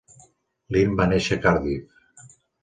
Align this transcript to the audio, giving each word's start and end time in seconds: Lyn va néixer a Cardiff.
Lyn 0.75 0.95
va 1.01 1.07
néixer 1.11 1.37
a 1.37 1.43
Cardiff. 1.45 2.33